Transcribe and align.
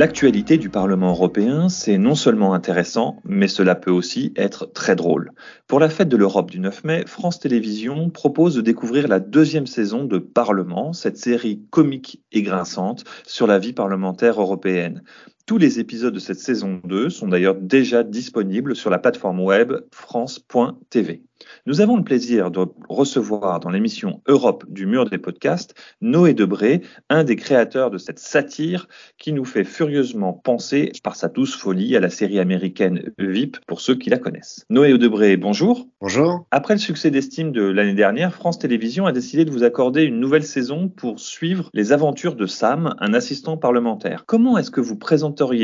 L'actualité 0.00 0.56
du 0.56 0.70
Parlement 0.70 1.10
européen, 1.10 1.68
c'est 1.68 1.98
non 1.98 2.14
seulement 2.14 2.54
intéressant, 2.54 3.20
mais 3.22 3.48
cela 3.48 3.74
peut 3.74 3.90
aussi 3.90 4.32
être 4.34 4.64
très 4.64 4.96
drôle. 4.96 5.30
Pour 5.66 5.78
la 5.78 5.90
fête 5.90 6.08
de 6.08 6.16
l'Europe 6.16 6.50
du 6.50 6.58
9 6.58 6.84
mai, 6.84 7.04
France 7.06 7.38
Télévisions 7.38 8.08
propose 8.08 8.54
de 8.54 8.62
découvrir 8.62 9.08
la 9.08 9.20
deuxième 9.20 9.66
saison 9.66 10.04
de 10.04 10.16
Parlement, 10.16 10.94
cette 10.94 11.18
série 11.18 11.60
comique 11.68 12.22
et 12.32 12.40
grinçante 12.40 13.04
sur 13.26 13.46
la 13.46 13.58
vie 13.58 13.74
parlementaire 13.74 14.40
européenne. 14.40 15.02
Tous 15.50 15.58
les 15.58 15.80
épisodes 15.80 16.14
de 16.14 16.20
cette 16.20 16.38
saison 16.38 16.80
2 16.84 17.10
sont 17.10 17.26
d'ailleurs 17.26 17.56
déjà 17.56 18.04
disponibles 18.04 18.76
sur 18.76 18.88
la 18.88 19.00
plateforme 19.00 19.40
web 19.40 19.72
france.tv. 19.90 21.24
Nous 21.66 21.80
avons 21.80 21.96
le 21.96 22.04
plaisir 22.04 22.50
de 22.50 22.66
recevoir 22.88 23.60
dans 23.60 23.70
l'émission 23.70 24.22
Europe 24.26 24.64
du 24.68 24.86
mur 24.86 25.08
des 25.08 25.18
podcasts 25.18 25.74
Noé 26.00 26.34
Debré, 26.34 26.82
un 27.08 27.24
des 27.24 27.36
créateurs 27.36 27.90
de 27.90 27.98
cette 27.98 28.18
satire 28.18 28.88
qui 29.18 29.32
nous 29.32 29.44
fait 29.44 29.64
furieusement 29.64 30.32
penser 30.32 30.92
par 31.02 31.16
sa 31.16 31.28
douce 31.28 31.54
folie 31.54 31.96
à 31.96 32.00
la 32.00 32.10
série 32.10 32.38
américaine 32.38 33.10
VIP 33.18 33.58
pour 33.66 33.80
ceux 33.80 33.94
qui 33.94 34.10
la 34.10 34.18
connaissent. 34.18 34.64
Noé 34.70 34.96
Debré, 34.98 35.36
bonjour. 35.36 35.88
Bonjour. 36.00 36.46
Après 36.50 36.74
le 36.74 36.80
succès 36.80 37.10
d'estime 37.10 37.52
de 37.52 37.62
l'année 37.62 37.94
dernière, 37.94 38.34
France 38.34 38.58
Télévisions 38.58 39.06
a 39.06 39.12
décidé 39.12 39.44
de 39.44 39.50
vous 39.50 39.64
accorder 39.64 40.02
une 40.02 40.20
nouvelle 40.20 40.44
saison 40.44 40.88
pour 40.88 41.20
suivre 41.20 41.70
les 41.72 41.92
aventures 41.92 42.36
de 42.36 42.46
Sam, 42.46 42.94
un 42.98 43.14
assistant 43.14 43.56
parlementaire. 43.56 44.24
Comment 44.26 44.58
est-ce 44.58 44.70
que 44.70 44.80
vous 44.80 44.96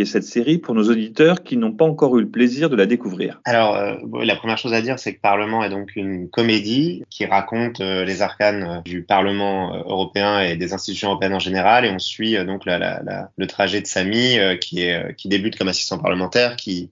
cette 0.05 0.25
série 0.25 0.59
pour 0.59 0.75
nos 0.75 0.91
auditeurs 0.91 1.43
qui 1.43 1.57
n'ont 1.57 1.73
pas 1.73 1.85
encore 1.85 2.17
eu 2.17 2.23
le 2.23 2.29
plaisir 2.29 2.71
de 2.71 2.77
la 2.77 2.87
découvrir 2.87 3.41
Alors, 3.45 3.77
euh, 3.77 3.97
la 4.25 4.35
première 4.37 4.57
chose 4.57 4.73
à 4.73 4.81
dire, 4.81 4.99
c'est 4.99 5.15
que 5.15 5.21
Parlement 5.21 5.63
est 5.63 5.69
donc 5.69 5.97
une 5.97 6.31
comédie 6.31 7.03
qui 7.11 7.27
raconte 7.27 7.81
euh, 7.81 8.05
les 8.05 8.23
arcanes 8.23 8.63
euh, 8.63 8.81
du 8.83 9.03
Parlement 9.03 9.77
européen 9.77 10.41
et 10.41 10.57
des 10.57 10.73
institutions 10.73 11.09
européennes 11.09 11.35
en 11.35 11.41
général. 11.41 11.85
Et 11.85 11.91
on 11.91 11.99
suit 11.99 12.43
donc 12.45 12.63
le 12.65 13.47
trajet 13.47 13.83
de 13.83 13.87
Samy, 13.87 14.39
qui, 14.61 14.89
débute 15.27 15.59
comme 15.59 15.69
assistant 15.69 15.99
parlementaire, 15.99 16.57
qui, 16.57 16.91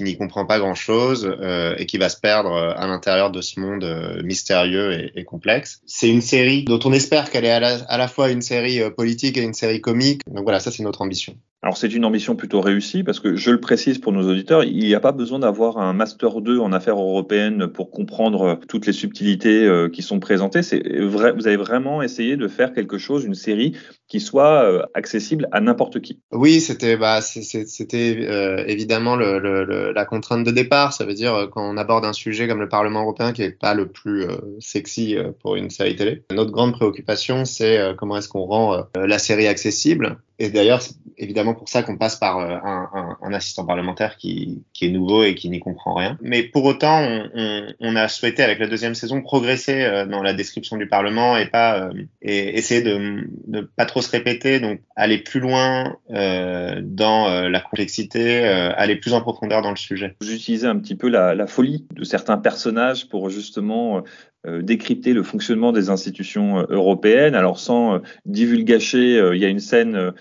n'y 0.00 0.16
comprend 0.16 0.46
pas 0.46 0.58
grand-chose 0.58 1.36
et 1.78 1.86
qui 1.86 1.98
va 1.98 2.08
se 2.08 2.18
perdre 2.18 2.50
à 2.50 2.86
l'intérieur 2.86 3.30
de 3.30 3.40
ce 3.40 3.60
monde 3.60 4.20
mystérieux 4.24 5.10
et, 5.14 5.24
complexe. 5.24 5.80
C'est 5.86 6.08
une 6.08 6.22
série 6.22 6.64
dont 6.64 6.80
on 6.84 6.92
espère 6.92 7.30
qu'elle 7.30 7.44
est 7.44 7.50
à 7.50 7.60
la, 7.98 8.08
fois 8.08 8.30
une 8.30 8.42
série 8.42 8.80
politique 8.96 9.36
et 9.36 9.42
une 9.42 9.54
série 9.54 9.80
comique. 9.80 10.22
Donc 10.26 10.44
voilà, 10.44 10.60
ça 10.60 10.70
c'est 10.70 10.82
notre 10.82 11.02
ambition. 11.02 11.36
Alors 11.64 11.76
c'est 11.76 11.94
une 11.94 12.04
ambition 12.04 12.34
plutôt 12.34 12.60
réussie 12.60 13.04
parce 13.04 13.20
que 13.20 13.36
je 13.36 13.52
le 13.52 13.60
précise 13.60 13.98
pour 13.98 14.12
nos 14.12 14.28
auditeurs, 14.28 14.64
il 14.64 14.78
n'y 14.78 14.94
a 14.96 15.00
pas 15.00 15.12
besoin 15.12 15.38
d'avoir 15.38 15.78
un 15.78 15.92
master 15.92 16.40
2 16.40 16.58
en 16.58 16.72
affaires 16.72 16.98
européennes 16.98 17.68
pour 17.68 17.92
comprendre 17.92 18.58
toutes 18.66 18.84
les 18.84 18.92
subtilités 18.92 19.64
euh, 19.64 19.88
qui 19.88 20.02
sont 20.02 20.18
présentées. 20.18 20.60
Vous 21.02 21.46
avez 21.46 21.56
vraiment 21.56 22.02
essayé 22.02 22.36
de 22.36 22.48
faire 22.48 22.72
quelque 22.72 22.98
chose, 22.98 23.24
une 23.24 23.34
série 23.34 23.76
qui 24.12 24.20
soit 24.20 24.64
euh, 24.64 24.82
accessible 24.92 25.48
à 25.52 25.62
n'importe 25.62 26.00
qui. 26.00 26.20
Oui, 26.32 26.60
c'était 26.60 26.98
bah, 26.98 27.20
euh, 27.20 28.64
évidemment 28.66 29.16
la 29.16 30.04
contrainte 30.04 30.44
de 30.44 30.50
départ. 30.50 30.92
Ça 30.92 31.06
veut 31.06 31.14
dire 31.14 31.34
euh, 31.34 31.46
quand 31.46 31.62
on 31.62 31.78
aborde 31.78 32.04
un 32.04 32.12
sujet 32.12 32.46
comme 32.46 32.60
le 32.60 32.68
Parlement 32.68 33.00
européen 33.00 33.32
qui 33.32 33.42
est 33.42 33.58
pas 33.58 33.72
le 33.72 33.88
plus 33.88 34.24
euh, 34.24 34.36
sexy 34.60 35.16
pour 35.40 35.56
une 35.56 35.70
série 35.70 35.96
télé. 35.96 36.24
Notre 36.30 36.50
grande 36.50 36.72
préoccupation, 36.72 37.46
c'est 37.46 37.94
comment 37.96 38.18
est-ce 38.18 38.28
qu'on 38.28 38.44
rend 38.44 38.84
la 38.94 39.18
série 39.18 39.46
accessible 39.46 40.18
et 40.38 40.50
d'ailleurs, 40.50 40.82
c'est 40.82 40.94
évidemment 41.18 41.54
pour 41.54 41.68
ça 41.68 41.82
qu'on 41.82 41.96
passe 41.96 42.16
par 42.16 42.38
euh, 42.38 42.56
un, 42.64 42.88
un, 42.94 43.18
un, 43.22 43.32
assistant 43.32 43.64
parlementaire 43.64 44.16
qui, 44.16 44.64
qui, 44.72 44.86
est 44.86 44.88
nouveau 44.88 45.22
et 45.24 45.34
qui 45.34 45.48
n'y 45.50 45.60
comprend 45.60 45.94
rien. 45.94 46.18
Mais 46.20 46.42
pour 46.42 46.64
autant, 46.64 47.00
on, 47.00 47.30
on, 47.34 47.66
on, 47.80 47.96
a 47.96 48.08
souhaité 48.08 48.42
avec 48.42 48.58
la 48.58 48.66
deuxième 48.66 48.94
saison 48.94 49.20
progresser 49.20 49.82
euh, 49.82 50.06
dans 50.06 50.22
la 50.22 50.32
description 50.32 50.76
du 50.76 50.88
Parlement 50.88 51.36
et 51.36 51.46
pas 51.46 51.80
euh, 51.80 51.92
et 52.22 52.58
essayer 52.58 52.82
de 52.82 53.28
ne 53.46 53.60
pas 53.60 53.84
trop 53.84 54.00
se 54.00 54.10
répéter, 54.10 54.58
donc 54.58 54.80
aller 54.96 55.18
plus 55.18 55.40
loin 55.40 55.96
dans 56.08 57.48
la 57.48 57.60
complexité, 57.60 58.44
aller 58.44 58.96
plus 58.96 59.14
en 59.14 59.20
profondeur 59.20 59.62
dans 59.62 59.70
le 59.70 59.76
sujet. 59.76 60.16
Utilisez 60.22 60.66
un 60.66 60.78
petit 60.78 60.94
peu 60.94 61.08
la, 61.08 61.34
la 61.34 61.46
folie 61.46 61.86
de 61.94 62.04
certains 62.04 62.38
personnages 62.38 63.08
pour 63.08 63.30
justement 63.30 64.02
décrypter 64.44 65.12
le 65.12 65.22
fonctionnement 65.22 65.72
des 65.72 65.90
institutions 65.90 66.60
euh, 66.60 66.66
européennes. 66.68 67.34
Alors 67.34 67.58
sans 67.58 67.94
euh, 67.94 67.98
divulgacher, 68.26 69.30
il 69.32 69.38
y 69.38 69.44
a 69.44 69.48
une 69.48 69.60
scène 69.60 70.12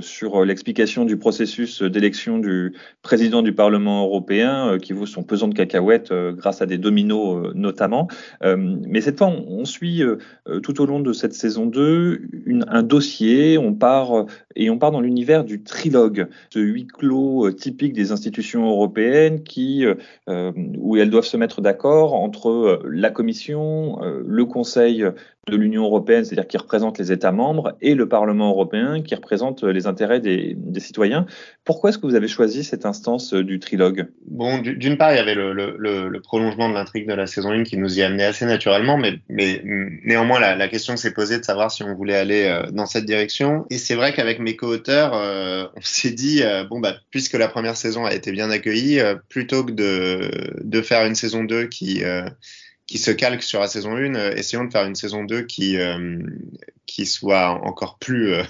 sur 0.00 0.44
l'explication 0.44 1.04
du 1.04 1.16
processus 1.16 1.82
d'élection 1.82 2.38
du 2.38 2.74
président 3.02 3.42
du 3.42 3.54
Parlement 3.54 4.04
européen 4.04 4.78
qui 4.82 4.92
vaut 4.92 5.06
son 5.06 5.22
pesant 5.22 5.48
de 5.48 5.54
cacahuètes 5.54 6.12
grâce 6.12 6.62
à 6.62 6.66
des 6.66 6.78
dominos 6.78 7.52
notamment. 7.54 8.08
mais 8.42 9.00
cette 9.00 9.18
fois, 9.18 9.28
on, 9.28 9.64
suit 9.64 10.02
tout 10.62 10.80
au 10.80 10.86
long 10.86 11.00
de 11.00 11.12
cette 11.12 11.34
saison 11.34 11.66
2 11.66 12.22
une, 12.44 12.64
un 12.68 12.82
dossier, 12.82 13.56
on 13.56 13.72
part 13.72 14.26
et 14.56 14.68
on 14.68 14.78
part 14.78 14.90
dans 14.90 15.00
l'univers 15.00 15.44
du 15.44 15.62
trilogue, 15.62 16.26
ce 16.50 16.58
huis 16.58 16.86
clos 16.86 17.50
typique 17.52 17.92
des 17.92 18.10
institutions 18.10 18.68
européennes 18.68 19.44
qui, 19.44 19.84
où 20.26 20.96
elles 20.96 21.10
doivent 21.10 21.24
se 21.24 21.36
mettre 21.36 21.60
d'accord 21.60 22.14
entre 22.14 22.82
la 22.88 23.10
Commission 23.10 24.02
euh, 24.02 24.22
le 24.26 24.44
Conseil 24.44 25.04
de 25.48 25.56
l'Union 25.56 25.84
européenne, 25.84 26.24
c'est-à-dire 26.24 26.46
qui 26.46 26.56
représente 26.56 26.98
les 26.98 27.10
États 27.10 27.32
membres, 27.32 27.76
et 27.80 27.94
le 27.94 28.08
Parlement 28.08 28.50
européen, 28.50 29.02
qui 29.02 29.14
représente 29.14 29.51
les 29.60 29.86
intérêts 29.86 30.20
des, 30.20 30.56
citoyens. 30.78 31.26
Pourquoi 31.64 31.90
est-ce 31.90 31.98
que 31.98 32.06
vous 32.06 32.14
avez 32.14 32.28
choisi 32.28 32.64
cette 32.64 32.86
instance 32.86 33.34
euh, 33.34 33.44
du 33.44 33.60
trilogue? 33.60 34.08
Bon, 34.26 34.58
d'une 34.58 34.96
part, 34.96 35.12
il 35.12 35.16
y 35.16 35.20
avait 35.20 35.34
le, 35.34 36.20
prolongement 36.22 36.68
de 36.68 36.74
l'intrigue 36.74 37.06
de 37.06 37.14
la 37.14 37.26
saison 37.26 37.50
1 37.50 37.64
qui 37.64 37.76
nous 37.76 37.98
y 37.98 38.02
amenait 38.02 38.24
assez 38.24 38.46
naturellement, 38.46 38.96
mais, 38.96 39.20
néanmoins, 40.04 40.40
la, 40.40 40.56
la 40.56 40.68
question 40.68 40.96
s'est 40.96 41.12
posée 41.12 41.38
de 41.38 41.44
savoir 41.44 41.70
si 41.70 41.82
on 41.82 41.94
voulait 41.94 42.16
aller 42.16 42.44
euh, 42.44 42.70
dans 42.70 42.86
cette 42.86 43.04
direction. 43.04 43.66
Et 43.70 43.78
c'est 43.78 43.94
vrai 43.94 44.12
qu'avec 44.12 44.38
mes 44.38 44.56
co-auteurs, 44.56 45.12
euh, 45.14 45.66
on 45.76 45.80
s'est 45.82 46.10
dit, 46.10 46.42
euh, 46.42 46.64
bon, 46.64 46.80
bah, 46.80 46.96
puisque 47.10 47.34
la 47.34 47.48
première 47.48 47.76
saison 47.76 48.04
a 48.04 48.14
été 48.14 48.32
bien 48.32 48.50
accueillie, 48.50 49.00
euh, 49.00 49.16
plutôt 49.28 49.64
que 49.64 49.72
de, 49.72 50.82
faire 50.82 51.06
une 51.06 51.14
saison 51.14 51.44
2 51.44 51.66
qui 51.66 52.02
qui 52.92 52.98
se 52.98 53.10
calque 53.10 53.42
sur 53.42 53.60
la 53.60 53.68
saison 53.68 53.96
1, 53.96 54.14
euh, 54.14 54.34
essayons 54.34 54.64
de 54.64 54.70
faire 54.70 54.84
une 54.84 54.94
saison 54.94 55.24
2 55.24 55.42
qui, 55.42 55.78
euh, 55.78 56.18
qui 56.86 57.06
soit 57.06 57.48
encore 57.48 57.98
plus, 57.98 58.34
euh, 58.34 58.42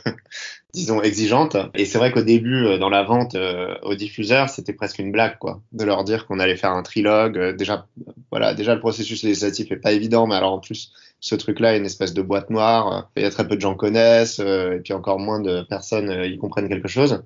disons, 0.72 1.02
exigeante. 1.02 1.56
Et 1.74 1.84
c'est 1.84 1.98
vrai 1.98 2.12
qu'au 2.12 2.22
début, 2.22 2.64
euh, 2.64 2.78
dans 2.78 2.88
la 2.88 3.02
vente 3.02 3.34
euh, 3.34 3.74
aux 3.82 3.94
diffuseurs, 3.94 4.48
c'était 4.48 4.72
presque 4.72 4.98
une 4.98 5.12
blague, 5.12 5.38
quoi, 5.38 5.60
de 5.72 5.84
leur 5.84 6.04
dire 6.04 6.26
qu'on 6.26 6.38
allait 6.38 6.56
faire 6.56 6.72
un 6.72 6.82
trilogue. 6.82 7.56
déjà, 7.56 7.86
voilà, 8.30 8.54
déjà 8.54 8.74
le 8.74 8.80
processus 8.80 9.22
législatif 9.22 9.70
est 9.70 9.76
pas 9.76 9.92
évident, 9.92 10.26
mais 10.26 10.34
alors 10.34 10.52
en 10.52 10.60
plus, 10.60 10.92
ce 11.20 11.34
truc-là 11.34 11.74
est 11.74 11.78
une 11.78 11.86
espèce 11.86 12.14
de 12.14 12.22
boîte 12.22 12.50
noire. 12.50 13.10
Il 13.16 13.22
y 13.22 13.26
a 13.26 13.30
très 13.30 13.46
peu 13.46 13.56
de 13.56 13.60
gens 13.60 13.74
connaissent, 13.74 14.38
et 14.38 14.80
puis 14.82 14.92
encore 14.92 15.18
moins 15.18 15.40
de 15.40 15.62
personnes 15.62 16.24
y 16.24 16.38
comprennent 16.38 16.68
quelque 16.68 16.88
chose. 16.88 17.22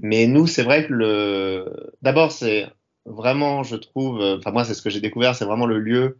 Mais 0.00 0.26
nous, 0.26 0.46
c'est 0.46 0.62
vrai 0.62 0.86
que 0.86 0.92
le, 0.92 1.92
d'abord, 2.02 2.32
c'est 2.32 2.66
vraiment, 3.06 3.62
je 3.62 3.76
trouve, 3.76 4.22
enfin 4.38 4.50
moi, 4.50 4.64
c'est 4.64 4.74
ce 4.74 4.82
que 4.82 4.90
j'ai 4.90 5.00
découvert, 5.00 5.34
c'est 5.34 5.44
vraiment 5.44 5.66
le 5.66 5.78
lieu 5.78 6.16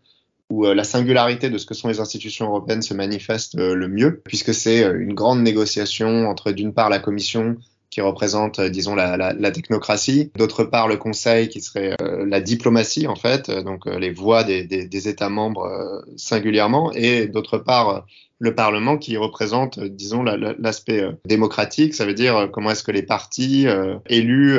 où 0.51 0.67
euh, 0.67 0.75
la 0.75 0.85
singularité 0.85 1.51
de 1.51 1.59
ce 1.59 1.67
que 1.67 1.75
sont 1.75 1.89
les 1.89 2.01
institutions 2.01 2.47
européennes 2.47 2.83
se 2.83 2.95
manifeste 2.95 3.57
euh, 3.57 3.75
le 3.75 3.89
mieux, 3.89 4.21
puisque 4.25 4.55
c'est 4.55 4.85
euh, 4.85 4.99
une 5.01 5.15
grande 5.15 5.43
négociation 5.43 6.29
entre 6.29 6.53
d'une 6.53 6.75
part 6.75 6.91
la 6.91 6.99
Commission 6.99 7.57
qui 7.95 8.01
représente, 8.01 8.61
disons, 8.61 8.97
la, 8.97 9.17
la, 9.17 9.33
la 9.33 9.51
technocratie, 9.53 10.33
d'autre 10.37 10.65
part 10.65 10.89
le 10.89 10.97
Conseil 10.97 11.49
qui 11.49 11.61
serait 11.61 11.95
euh, 12.03 12.27
la 12.27 12.41
diplomatie, 12.41 13.07
en 13.07 13.15
fait, 13.15 13.53
donc 13.53 13.87
euh, 13.87 14.01
les 14.01 14.11
voix 14.11 14.43
des, 14.43 14.65
des, 14.65 14.85
des, 14.89 15.09
États 15.09 15.29
membres 15.29 15.67
euh, 15.67 16.01
singulièrement, 16.17 16.91
et 16.93 17.29
d'autre 17.29 17.57
part 17.57 18.05
le 18.41 18.53
Parlement 18.53 18.99
qui 18.99 19.17
représente, 19.17 19.79
disons, 19.79 20.25
l'aspect 20.25 21.03
la, 21.03 21.13
démocratique, 21.25 21.95
ça 21.95 22.05
veut 22.05 22.15
dire 22.15 22.49
comment 22.53 22.73
est-ce 22.73 22.83
que 22.83 22.91
les 22.91 23.05
partis 23.05 23.67
élus 24.07 24.59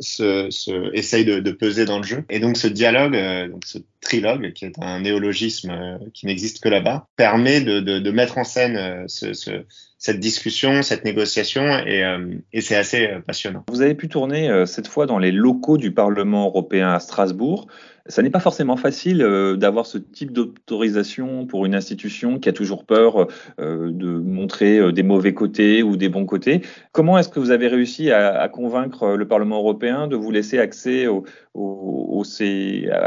se, 0.00 0.50
se, 0.50 0.94
essayent 0.94 1.24
de, 1.24 1.40
de, 1.40 1.50
peser 1.50 1.86
dans 1.86 1.96
le 1.96 2.04
jeu. 2.04 2.24
Et 2.28 2.40
donc 2.40 2.58
ce 2.58 2.68
dialogue, 2.68 3.18
donc 3.50 3.64
ce 3.64 3.78
trilogue, 4.00 4.52
qui 4.52 4.64
est 4.64 4.78
un 4.80 5.00
néologisme 5.00 5.98
qui 6.14 6.26
n'existe 6.26 6.60
que 6.60 6.68
là-bas, 6.68 7.08
permet 7.16 7.60
de, 7.60 8.10
mettre 8.10 8.38
en 8.38 8.44
scène 8.44 9.06
ce, 9.08 9.32
ce 9.32 9.64
cette 10.00 10.18
discussion, 10.18 10.80
cette 10.80 11.04
négociation, 11.04 11.62
et, 11.86 12.02
euh, 12.04 12.34
c'est 12.58 12.74
assez 12.74 13.06
euh, 13.06 13.20
passionnant. 13.20 13.66
Vous 13.68 13.82
avez 13.82 13.94
pu 13.94 14.08
tourner 14.08 14.48
euh, 14.48 14.64
cette 14.64 14.88
fois 14.88 15.04
dans 15.04 15.18
les 15.18 15.30
locaux 15.30 15.76
du 15.76 15.92
Parlement 15.92 16.46
européen 16.46 16.94
à 16.94 17.00
Strasbourg. 17.00 17.66
Ça 18.06 18.22
n'est 18.22 18.30
pas 18.30 18.40
forcément 18.40 18.78
facile 18.78 19.18
d'avoir 19.58 19.84
ce 19.86 19.98
type 19.98 20.32
d'autorisation 20.32 21.44
pour 21.46 21.66
une 21.66 21.74
institution 21.76 22.40
qui 22.40 22.48
a 22.48 22.52
toujours 22.52 22.84
peur 22.84 23.28
de 23.58 24.18
montrer 24.18 24.90
des 24.90 25.02
mauvais 25.04 25.34
côtés 25.34 25.84
ou 25.84 25.96
des 25.96 26.08
bons 26.08 26.24
côtés. 26.24 26.62
Comment 26.90 27.18
est-ce 27.18 27.28
que 27.28 27.38
vous 27.38 27.52
avez 27.52 27.68
réussi 27.68 28.10
à, 28.10 28.48
convaincre 28.48 29.16
le 29.16 29.28
Parlement 29.28 29.58
européen 29.58 30.08
de 30.08 30.16
vous 30.16 30.32
laisser 30.32 30.58
accès 30.58 31.06
à, 31.06 31.20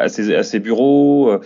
ces, 0.07 0.59
bureaux, 0.59 1.39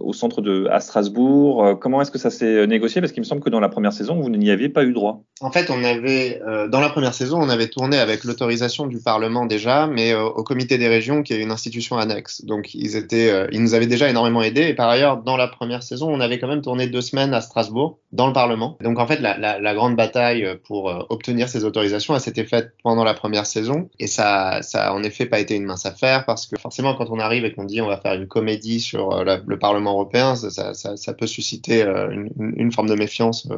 au 0.00 0.12
centre 0.12 0.42
de 0.42 0.66
à 0.66 0.80
Strasbourg? 0.80 1.78
Comment 1.80 2.02
est-ce 2.02 2.10
que 2.10 2.18
ça 2.18 2.30
s'est 2.30 2.66
négocié? 2.66 3.00
Parce 3.00 3.12
qu'il 3.12 3.22
me 3.22 3.26
semble 3.26 3.42
que 3.42 3.50
dans 3.50 3.60
la 3.60 3.70
première 3.70 3.94
saison, 3.94 4.20
vous 4.20 4.28
n'y 4.28 4.50
aviez 4.50 4.68
pas 4.72 4.84
eu 4.84 4.92
droit. 4.92 5.22
En 5.40 5.50
fait, 5.50 5.70
on 5.70 5.82
avait 5.82 6.40
dans 6.68 6.80
la 6.80 6.88
première 6.88 7.14
saison, 7.14 7.40
on 7.40 7.48
avait 7.48 7.66
tourné 7.66 7.98
avec 7.98 8.22
l'autorisation 8.22 8.86
du 8.86 9.00
Parlement 9.00 9.44
déjà, 9.44 9.88
mais 9.88 10.14
au 10.14 10.44
Comité 10.44 10.78
des 10.78 10.88
régions, 10.88 11.22
qui 11.22 11.32
est 11.32 11.40
une 11.40 11.50
institution 11.50 11.98
annexe. 11.98 12.44
Donc 12.44 12.74
ils 12.74 12.96
étaient, 12.96 13.30
euh, 13.30 13.46
ils 13.52 13.62
nous 13.62 13.74
avaient 13.74 13.86
déjà 13.86 14.08
énormément 14.08 14.42
aidés. 14.42 14.68
Et 14.68 14.74
par 14.74 14.88
ailleurs, 14.88 15.22
dans 15.22 15.36
la 15.36 15.48
première 15.48 15.82
saison, 15.82 16.12
on 16.12 16.20
avait 16.20 16.38
quand 16.38 16.48
même 16.48 16.62
tourné 16.62 16.86
deux 16.86 17.00
semaines 17.00 17.34
à 17.34 17.40
Strasbourg, 17.40 17.98
dans 18.12 18.26
le 18.26 18.32
Parlement. 18.32 18.76
Donc 18.82 18.98
en 18.98 19.06
fait, 19.06 19.20
la, 19.20 19.74
grande 19.74 19.96
bataille 19.96 20.46
pour 20.64 20.90
euh, 20.90 21.02
obtenir 21.08 21.48
ces 21.48 21.64
autorisations, 21.64 22.14
elle 22.14 22.20
s'était 22.20 22.44
faite 22.44 22.72
pendant 22.82 23.04
la 23.04 23.14
première 23.14 23.46
saison. 23.46 23.88
Et 23.98 24.06
ça, 24.06 24.60
ça 24.62 24.88
a 24.88 24.92
en 24.92 25.02
effet 25.02 25.26
pas 25.26 25.40
été 25.40 25.54
une 25.54 25.64
mince 25.64 25.86
affaire 25.86 26.24
parce 26.26 26.46
que 26.46 26.58
forcément, 26.58 26.94
quand 26.94 27.10
on 27.10 27.18
arrive 27.18 27.44
et 27.44 27.52
qu'on 27.52 27.64
dit 27.64 27.80
on 27.80 27.88
va 27.88 27.96
faire 27.98 28.14
une 28.14 28.28
comédie 28.28 28.80
sur 28.80 29.12
euh, 29.12 29.38
le 29.46 29.58
Parlement 29.58 29.92
européen, 29.92 30.34
ça, 30.34 31.14
peut 31.14 31.26
susciter 31.26 31.82
une, 31.82 32.72
forme 32.72 32.88
de 32.88 32.94
méfiance 32.94 33.48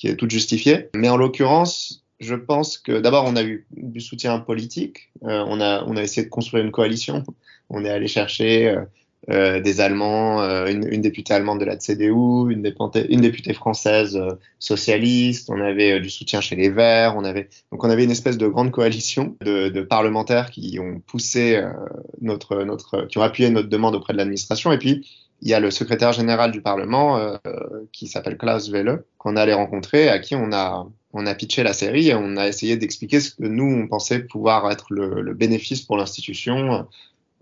qui 0.00 0.08
est 0.08 0.16
toute 0.16 0.30
justifiée. 0.30 0.88
Mais 0.96 1.10
en 1.10 1.18
l'occurrence, 1.18 2.02
je 2.20 2.34
pense 2.34 2.78
que 2.78 3.00
d'abord 3.00 3.24
on 3.26 3.36
a 3.36 3.42
eu 3.42 3.66
du 3.70 4.00
soutien 4.00 4.38
politique, 4.38 5.10
euh, 5.24 5.44
on 5.46 5.60
a 5.60 5.84
on 5.86 5.96
a 5.96 6.02
essayé 6.02 6.24
de 6.24 6.30
construire 6.30 6.64
une 6.64 6.72
coalition, 6.72 7.22
on 7.68 7.84
est 7.84 7.90
allé 7.90 8.08
chercher 8.08 8.68
euh, 8.68 8.84
euh 9.30 9.60
des 9.60 9.82
Allemands, 9.82 10.40
euh, 10.40 10.66
une, 10.68 10.88
une, 10.90 11.02
députée 11.02 11.34
allemande 11.34 11.60
de 11.60 11.66
la 11.66 11.76
CDU, 11.78 12.50
une, 12.50 12.62
députée, 12.62 13.12
une 13.12 13.20
députée 13.20 13.52
française 13.52 14.16
euh, 14.16 14.32
socialiste, 14.58 15.50
on 15.50 15.60
avait 15.60 16.00
du 16.00 16.08
soutien 16.08 16.40
chez 16.40 16.56
les 16.56 16.70
Verts, 16.70 17.14
on 17.18 17.24
avait 17.24 17.50
donc 17.70 17.84
on 17.84 17.90
avait 17.90 18.04
une 18.04 18.10
espèce 18.10 18.38
de 18.38 18.46
grande 18.46 18.70
coalition 18.70 19.36
de, 19.42 19.68
de 19.68 19.82
parlementaires 19.82 20.50
qui 20.50 20.78
ont 20.80 21.00
poussé 21.06 21.62
notre 22.22 22.64
notre 22.64 23.06
qui 23.06 23.18
ont 23.18 23.22
appuyé 23.22 23.50
notre 23.50 23.68
demande 23.68 23.94
auprès 23.94 24.14
de 24.14 24.18
l'administration. 24.18 24.72
Et 24.72 24.78
puis 24.78 25.06
il 25.42 25.48
y 25.48 25.54
a 25.54 25.60
le 25.60 25.70
secrétaire 25.70 26.12
général 26.12 26.52
du 26.52 26.60
Parlement 26.60 27.18
euh, 27.18 27.36
qui 27.92 28.06
s'appelle 28.06 28.36
Klaus 28.36 28.70
Welle, 28.70 29.02
qu'on 29.18 29.36
allait 29.36 29.54
rencontrer, 29.54 30.08
à 30.08 30.18
qui 30.18 30.34
on 30.34 30.52
a 30.52 30.86
on 31.12 31.26
a 31.26 31.34
pitché 31.34 31.62
la 31.62 31.72
série 31.72 32.08
et 32.08 32.14
on 32.14 32.36
a 32.36 32.46
essayé 32.46 32.76
d'expliquer 32.76 33.20
ce 33.20 33.30
que 33.32 33.44
nous, 33.44 33.64
on 33.64 33.88
pensait 33.88 34.20
pouvoir 34.20 34.70
être 34.70 34.86
le, 34.90 35.22
le 35.22 35.34
bénéfice 35.34 35.82
pour 35.82 35.96
l'institution. 35.96 36.86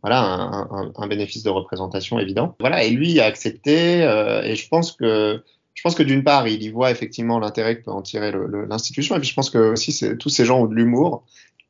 Voilà, 0.03 0.23
un, 0.23 0.63
un, 0.71 0.93
un, 0.97 1.07
bénéfice 1.07 1.43
de 1.43 1.51
représentation 1.51 2.19
évident. 2.19 2.57
Voilà, 2.61 2.85
et 2.85 2.91
lui 2.91 3.21
a 3.21 3.27
accepté. 3.27 4.03
Euh, 4.05 4.43
et 4.43 4.55
je 4.55 4.69
pense 4.69 4.93
que 4.93 5.43
je 5.75 5.83
pense 5.83 5.95
que 5.95 6.03
d'une 6.03 6.25
part, 6.25 6.49
il 6.49 6.63
y 6.63 6.71
voit 6.71 6.91
effectivement 6.91 7.39
l'intérêt 7.39 7.79
que 7.79 7.85
peut 7.85 7.93
en 7.93 8.03
tirer 8.03 8.33
l'institution, 8.69 9.15
et 9.15 9.21
puis 9.21 9.29
je 9.29 9.35
pense 9.35 9.49
que 9.49 9.59
aussi 9.59 10.17
tous 10.19 10.29
ces 10.29 10.45
gens 10.45 10.63
ont 10.63 10.67
de 10.67 10.75
l'humour, 10.75 11.25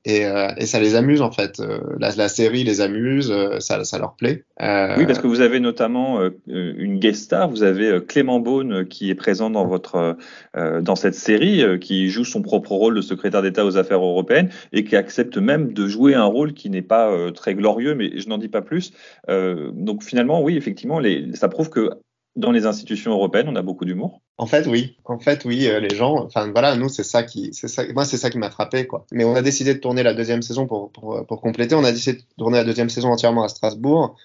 et, 0.04 0.24
euh, 0.26 0.48
et, 0.56 0.66
ça 0.66 0.80
les 0.80 0.94
amuse 0.94 1.20
en 1.20 1.30
fait. 1.30 1.60
Euh, 1.60 1.80
la, 1.98 2.14
la 2.14 2.28
série 2.28 2.64
les 2.64 2.80
amuse, 2.80 3.30
euh, 3.30 3.58
ça, 3.60 3.82
ça 3.84 3.98
leur 3.98 4.14
plaît. 4.14 4.44
Euh, 4.62 4.94
oui, 4.96 5.06
parce 5.06 5.18
que 5.18 5.26
vous 5.26 5.40
avez 5.40 5.60
notamment 5.60 6.20
une 6.46 6.98
guest 6.98 7.24
star. 7.24 7.50
Vous 7.50 7.62
avez 7.62 8.00
Clément 8.06 8.40
Beaune 8.40 8.86
qui 8.86 9.10
est 9.10 9.14
présent 9.14 9.50
dans 9.50 9.66
votre 9.66 10.16
dans 10.54 10.96
cette 10.96 11.14
série, 11.14 11.78
qui 11.80 12.08
joue 12.10 12.24
son 12.24 12.42
propre 12.42 12.72
rôle 12.72 12.96
de 12.96 13.00
secrétaire 13.00 13.42
d'État 13.42 13.64
aux 13.64 13.76
affaires 13.76 14.02
européennes 14.02 14.50
et 14.72 14.84
qui 14.84 14.96
accepte 14.96 15.36
même 15.36 15.72
de 15.72 15.86
jouer 15.86 16.14
un 16.14 16.24
rôle 16.24 16.54
qui 16.54 16.70
n'est 16.70 16.82
pas 16.82 17.30
très 17.32 17.54
glorieux, 17.54 17.94
mais 17.94 18.18
je 18.18 18.28
n'en 18.28 18.38
dis 18.38 18.48
pas 18.48 18.62
plus. 18.62 18.92
donc 19.28 20.02
finalement, 20.02 20.42
oui, 20.42 20.56
effectivement, 20.56 20.98
les, 20.98 21.34
ça 21.34 21.48
prouve 21.48 21.70
que 21.70 21.90
dans 22.38 22.52
les 22.52 22.66
institutions 22.66 23.10
européennes, 23.10 23.48
on 23.48 23.56
a 23.56 23.62
beaucoup 23.62 23.84
d'humour. 23.84 24.22
En 24.38 24.46
fait, 24.46 24.66
oui. 24.66 24.96
En 25.04 25.18
fait, 25.18 25.44
oui. 25.44 25.66
Euh, 25.66 25.80
les 25.80 25.94
gens, 25.94 26.24
enfin 26.24 26.50
voilà, 26.52 26.76
nous, 26.76 26.88
c'est 26.88 27.02
ça 27.02 27.24
qui, 27.24 27.50
c'est 27.52 27.68
ça. 27.68 27.82
Moi, 27.92 28.04
c'est 28.04 28.16
ça 28.16 28.30
qui 28.30 28.38
m'a 28.38 28.50
frappé, 28.50 28.86
quoi. 28.86 29.04
Mais 29.12 29.24
on 29.24 29.34
a 29.34 29.42
décidé 29.42 29.74
de 29.74 29.80
tourner 29.80 30.04
la 30.04 30.14
deuxième 30.14 30.40
saison 30.40 30.66
pour, 30.66 30.92
pour, 30.92 31.26
pour 31.26 31.40
compléter. 31.40 31.74
On 31.74 31.84
a 31.84 31.92
décidé 31.92 32.18
de 32.18 32.24
tourner 32.38 32.58
la 32.58 32.64
deuxième 32.64 32.88
saison 32.88 33.10
entièrement 33.10 33.42
à 33.42 33.48
Strasbourg 33.48 34.16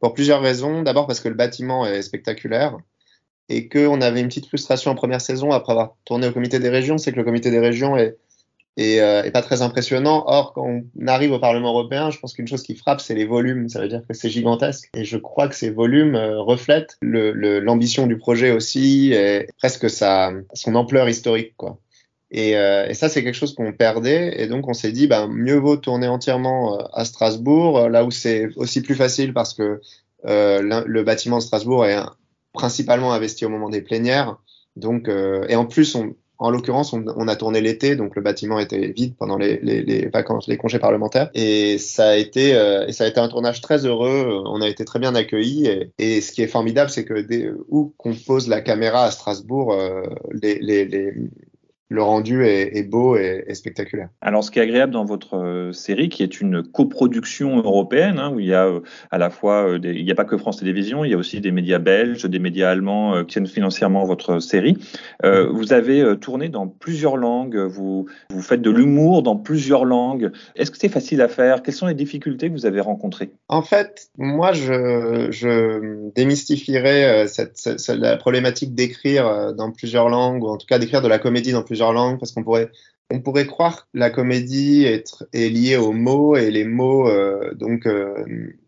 pour 0.00 0.14
plusieurs 0.14 0.40
raisons. 0.40 0.82
D'abord 0.82 1.06
parce 1.06 1.20
que 1.20 1.28
le 1.28 1.34
bâtiment 1.34 1.86
est 1.86 2.02
spectaculaire 2.02 2.78
et 3.50 3.68
qu'on 3.68 4.00
avait 4.00 4.20
une 4.20 4.28
petite 4.28 4.46
frustration 4.46 4.90
en 4.90 4.94
première 4.94 5.20
saison 5.20 5.52
après 5.52 5.72
avoir 5.72 5.96
tourné 6.04 6.28
au 6.28 6.32
comité 6.32 6.58
des 6.58 6.68
régions, 6.70 6.98
c'est 6.98 7.12
que 7.12 7.16
le 7.16 7.24
comité 7.24 7.50
des 7.50 7.60
régions 7.60 7.96
est 7.96 8.16
et, 8.78 9.02
euh, 9.02 9.30
pas 9.30 9.42
très 9.42 9.60
impressionnant. 9.60 10.24
Or, 10.26 10.54
quand 10.54 10.64
on 10.64 11.06
arrive 11.06 11.32
au 11.32 11.38
Parlement 11.38 11.70
européen, 11.70 12.10
je 12.10 12.18
pense 12.18 12.32
qu'une 12.32 12.48
chose 12.48 12.62
qui 12.62 12.74
frappe, 12.74 13.00
c'est 13.00 13.14
les 13.14 13.26
volumes. 13.26 13.68
Ça 13.68 13.80
veut 13.80 13.88
dire 13.88 14.02
que 14.08 14.14
c'est 14.14 14.30
gigantesque. 14.30 14.88
Et 14.94 15.04
je 15.04 15.18
crois 15.18 15.48
que 15.48 15.54
ces 15.54 15.70
volumes 15.70 16.14
euh, 16.14 16.40
reflètent 16.40 16.96
l'ambition 17.02 18.04
le, 18.04 18.08
du 18.08 18.16
projet 18.16 18.52
aussi, 18.52 19.12
et 19.12 19.46
presque 19.58 19.90
sa, 19.90 20.32
son 20.54 20.74
ampleur 20.74 21.08
historique. 21.08 21.54
quoi. 21.56 21.78
Et, 22.30 22.56
euh, 22.56 22.86
et, 22.88 22.94
ça, 22.94 23.08
c'est 23.08 23.22
quelque 23.22 23.34
chose 23.34 23.54
qu'on 23.54 23.72
perdait. 23.72 24.40
Et 24.40 24.46
donc, 24.46 24.68
on 24.68 24.74
s'est 24.74 24.92
dit, 24.92 25.06
ben, 25.06 25.28
mieux 25.28 25.56
vaut 25.56 25.76
tourner 25.76 26.08
entièrement 26.08 26.78
euh, 26.78 26.84
à 26.92 27.04
Strasbourg, 27.04 27.88
là 27.88 28.04
où 28.04 28.10
c'est 28.10 28.48
aussi 28.56 28.80
plus 28.82 28.94
facile 28.94 29.32
parce 29.32 29.54
que 29.54 29.80
euh, 30.26 30.84
le 30.86 31.02
bâtiment 31.02 31.38
de 31.38 31.42
Strasbourg 31.42 31.86
est 31.86 31.98
principalement 32.52 33.12
investi 33.12 33.44
au 33.44 33.48
moment 33.48 33.68
des 33.68 33.82
plénières. 33.82 34.36
Donc, 34.76 35.08
euh, 35.08 35.46
et 35.48 35.56
en 35.56 35.64
plus, 35.64 35.94
on, 35.94 36.14
en 36.38 36.50
l'occurrence, 36.50 36.92
on, 36.92 37.04
on, 37.16 37.26
a 37.26 37.34
tourné 37.34 37.60
l'été, 37.60 37.96
donc 37.96 38.14
le 38.14 38.22
bâtiment 38.22 38.60
était 38.60 38.88
vide 38.88 39.14
pendant 39.18 39.36
les, 39.36 39.58
les, 39.60 39.82
les, 39.82 40.06
vacances, 40.06 40.46
les 40.46 40.56
congés 40.56 40.78
parlementaires, 40.78 41.30
et 41.34 41.78
ça 41.78 42.10
a 42.10 42.14
été, 42.14 42.54
euh, 42.54 42.86
et 42.86 42.92
ça 42.92 43.04
a 43.04 43.06
été 43.08 43.18
un 43.18 43.28
tournage 43.28 43.60
très 43.60 43.86
heureux. 43.86 44.42
On 44.46 44.60
a 44.60 44.68
été 44.68 44.84
très 44.84 45.00
bien 45.00 45.14
accueillis, 45.14 45.68
et, 45.98 46.20
ce 46.20 46.32
qui 46.32 46.42
est 46.42 46.48
formidable, 46.48 46.90
c'est 46.90 47.04
que 47.04 47.20
dès, 47.20 47.50
où 47.68 47.92
qu'on 47.98 48.14
pose 48.14 48.48
la 48.48 48.60
caméra 48.60 49.04
à 49.04 49.10
Strasbourg, 49.10 49.72
euh, 49.72 50.02
les, 50.30 50.58
les, 50.60 51.12
le 51.90 52.02
rendu 52.02 52.44
est, 52.44 52.76
est 52.76 52.82
beau 52.82 53.16
et, 53.16 53.44
spectaculaire. 53.54 54.08
Alors, 54.20 54.44
ce 54.44 54.50
qui 54.50 54.58
est 54.58 54.62
agréable 54.62 54.92
dans 54.92 55.04
votre 55.04 55.36
euh, 55.36 55.72
série, 55.72 56.08
qui 56.08 56.22
est 56.22 56.40
une 56.40 56.62
coproduction 56.62 57.56
européenne, 57.56 58.18
hein, 58.18 58.30
où 58.34 58.40
il 58.40 58.46
y 58.46 58.54
a 58.54 58.66
euh, 58.66 58.80
à 59.10 59.16
la 59.18 59.30
fois, 59.30 59.66
euh, 59.66 59.78
des, 59.78 59.94
il 59.94 60.04
n'y 60.04 60.10
a 60.10 60.14
pas 60.14 60.26
que 60.26 60.36
France 60.36 60.58
Télévisions, 60.58 61.04
il 61.04 61.10
y 61.10 61.14
a 61.14 61.16
aussi 61.16 61.40
des 61.40 61.50
médias 61.50 61.78
belges, 61.78 62.24
des 62.24 62.38
médias 62.38 62.70
allemands 62.70 63.24
qui 63.24 63.32
tiennent 63.32 63.46
financièrement 63.46 64.04
votre 64.04 64.38
série. 64.40 64.76
Euh, 65.24 65.48
vous 65.50 65.72
avez 65.72 66.16
tourné 66.20 66.48
dans 66.48 66.68
plusieurs 66.68 67.16
langues, 67.16 67.56
vous, 67.56 68.06
vous 68.30 68.42
faites 68.42 68.60
de 68.60 68.70
l'humour 68.70 69.22
dans 69.22 69.36
plusieurs 69.36 69.84
langues. 69.84 70.30
Est-ce 70.56 70.70
que 70.70 70.78
c'est 70.78 70.88
facile 70.88 71.22
à 71.22 71.28
faire? 71.28 71.62
Quelles 71.62 71.74
sont 71.74 71.86
les 71.86 71.94
difficultés 71.94 72.48
que 72.48 72.52
vous 72.52 72.66
avez 72.66 72.80
rencontrées? 72.80 73.30
En 73.48 73.62
fait, 73.62 74.10
moi, 74.18 74.52
je, 74.52 75.28
je 75.30 76.10
démystifierais 76.14 77.26
cette, 77.28 77.56
cette, 77.56 77.88
la 77.88 78.16
problématique 78.16 78.74
d'écrire 78.74 79.54
dans 79.54 79.70
plusieurs 79.70 80.08
langues, 80.08 80.42
ou 80.42 80.48
en 80.48 80.58
tout 80.58 80.66
cas 80.66 80.78
d'écrire 80.78 81.00
de 81.00 81.08
la 81.08 81.18
comédie 81.18 81.52
dans 81.52 81.62
plusieurs 81.62 81.77
langues 81.80 82.18
parce 82.18 82.32
qu'on 82.32 82.44
pourrait 82.44 82.70
on 83.10 83.20
pourrait 83.20 83.46
croire 83.46 83.84
que 83.84 83.98
la 83.98 84.10
comédie 84.10 84.84
est, 84.84 85.24
liée 85.32 85.76
aux 85.76 85.92
mots 85.92 86.36
et 86.36 86.50
les 86.50 86.64
mots 86.64 87.08
euh, 87.08 87.54
donc 87.54 87.86
euh, 87.86 88.24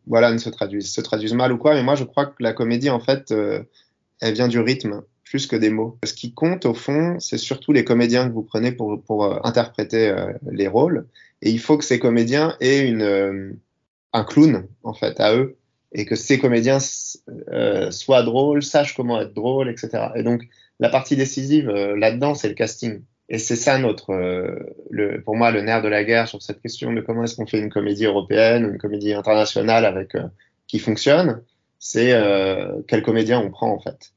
voilà 0.07 0.33
ne 0.33 0.39
se 0.39 0.49
traduisent 0.49 0.93
se 0.93 1.01
traduisent 1.01 1.35
mal 1.35 1.53
ou 1.53 1.59
quoi 1.59 1.75
mais 1.75 1.83
moi 1.83 1.95
je 1.95 2.05
crois 2.05 2.27
que 2.27 2.37
la 2.41 2.53
comédie 2.53 2.91
en 2.91 3.01
fait 3.01 3.33
euh, 3.33 3.63
elle 4.21 4.35
vient 4.35 4.49
du 4.49 4.59
rythme 4.59 5.03
plus 5.25 5.47
que 5.47 5.55
des 5.55 5.71
mots. 5.71 5.97
Ce 6.05 6.13
qui 6.13 6.33
compte 6.33 6.67
au 6.67 6.75
fond 6.75 7.21
c'est 7.21 7.39
surtout 7.39 7.73
les 7.73 7.85
comédiens 7.85 8.29
que 8.29 8.33
vous 8.33 8.43
prenez 8.43 8.73
pour 8.73 9.03
pour 9.03 9.47
interpréter 9.47 10.15
les 10.51 10.69
rôles 10.69 11.07
et 11.43 11.51
il 11.51 11.61
faut 11.61 11.77
que 11.77 11.85
ces 11.85 11.99
comédiens 11.99 12.57
aient 12.61 12.89
une 12.89 13.59
un 14.13 14.25
clown 14.25 14.67
en 14.83 14.95
fait 14.95 15.21
à 15.21 15.37
eux 15.37 15.57
et 15.93 16.05
que 16.07 16.17
ces 16.17 16.39
comédiens 16.39 16.79
soient 17.91 18.23
drôles 18.23 18.63
sachent 18.63 18.95
comment 18.95 19.21
être 19.21 19.35
drôles 19.35 19.69
etc 19.69 20.09
et 20.15 20.23
donc 20.23 20.49
la 20.81 20.89
partie 20.89 21.15
décisive 21.15 21.69
euh, 21.69 21.97
là-dedans, 21.97 22.35
c'est 22.35 22.49
le 22.49 22.55
casting. 22.55 23.03
Et 23.29 23.39
c'est 23.39 23.55
ça 23.55 23.79
notre, 23.79 24.11
euh, 24.11 24.59
le, 24.91 25.23
pour 25.23 25.37
moi, 25.37 25.53
le 25.53 25.61
nerf 25.61 25.83
de 25.83 25.89
la 25.89 26.03
guerre 26.03 26.27
sur 26.27 26.43
cette 26.43 26.61
question 26.61 26.93
de 26.93 27.01
comment 27.03 27.23
est-ce 27.23 27.37
qu'on 27.37 27.47
fait 27.47 27.61
une 27.61 27.71
comédie 27.71 28.07
européenne 28.07 28.65
ou 28.65 28.71
une 28.71 28.79
comédie 28.79 29.13
internationale 29.13 29.85
avec 29.85 30.15
euh, 30.17 30.27
qui 30.67 30.79
fonctionne. 30.79 31.43
C'est 31.79 32.13
quel 32.89 33.03
comédien 33.03 33.41
on 33.41 33.51
prend 33.51 33.73
en 33.73 33.81
fait. 33.81 34.13